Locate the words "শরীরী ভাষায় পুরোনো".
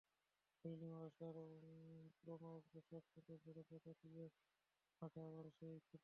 0.55-2.49